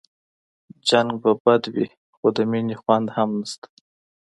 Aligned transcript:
جنګ 0.87 1.09
به 1.21 1.31
بد 1.43 1.63
وي 1.73 1.87
خو 2.15 2.27
د 2.35 2.37
مينې 2.51 2.75
خوند 2.81 3.07
هم 3.15 3.29
نشته 3.39 3.67